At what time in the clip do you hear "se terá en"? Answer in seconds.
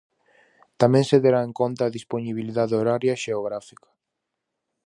1.09-1.53